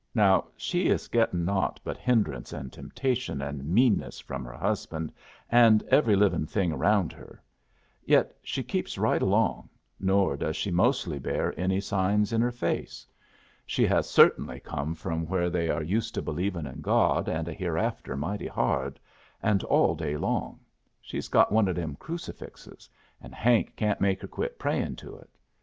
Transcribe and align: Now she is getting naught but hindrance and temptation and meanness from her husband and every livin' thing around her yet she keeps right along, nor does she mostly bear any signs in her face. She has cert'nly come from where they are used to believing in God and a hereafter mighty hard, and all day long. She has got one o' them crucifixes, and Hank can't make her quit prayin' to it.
Now 0.15 0.45
she 0.57 0.87
is 0.87 1.07
getting 1.09 1.45
naught 1.45 1.79
but 1.83 1.95
hindrance 1.95 2.53
and 2.53 2.73
temptation 2.73 3.39
and 3.39 3.63
meanness 3.63 4.19
from 4.19 4.43
her 4.45 4.55
husband 4.57 5.11
and 5.47 5.83
every 5.89 6.15
livin' 6.15 6.47
thing 6.47 6.71
around 6.71 7.13
her 7.13 7.39
yet 8.03 8.35
she 8.41 8.63
keeps 8.63 8.97
right 8.97 9.21
along, 9.21 9.69
nor 9.99 10.35
does 10.37 10.55
she 10.55 10.71
mostly 10.71 11.19
bear 11.19 11.53
any 11.55 11.79
signs 11.79 12.33
in 12.33 12.41
her 12.41 12.49
face. 12.51 13.05
She 13.63 13.85
has 13.85 14.07
cert'nly 14.09 14.59
come 14.63 14.95
from 14.95 15.27
where 15.27 15.51
they 15.51 15.69
are 15.69 15.83
used 15.83 16.15
to 16.15 16.21
believing 16.23 16.65
in 16.65 16.81
God 16.81 17.29
and 17.29 17.47
a 17.47 17.53
hereafter 17.53 18.15
mighty 18.17 18.47
hard, 18.47 18.99
and 19.39 19.61
all 19.65 19.93
day 19.93 20.17
long. 20.17 20.61
She 20.99 21.17
has 21.17 21.27
got 21.27 21.51
one 21.51 21.69
o' 21.69 21.73
them 21.73 21.95
crucifixes, 21.95 22.89
and 23.21 23.35
Hank 23.35 23.75
can't 23.75 24.01
make 24.01 24.23
her 24.23 24.27
quit 24.27 24.57
prayin' 24.57 24.95
to 24.95 25.17
it. 25.17 25.29